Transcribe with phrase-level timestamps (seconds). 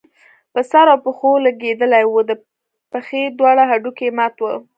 [0.53, 2.31] په سر او پښو لګېدلی وو، د
[2.91, 4.53] پښې دواړه هډوکي يې مات وو